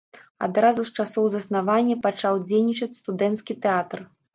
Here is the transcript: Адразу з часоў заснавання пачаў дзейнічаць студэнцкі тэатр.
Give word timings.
Адразу 0.47 0.85
з 0.87 0.93
часоў 1.03 1.29
заснавання 1.35 2.01
пачаў 2.09 2.43
дзейнічаць 2.49 2.93
студэнцкі 3.01 3.63
тэатр. 3.65 3.99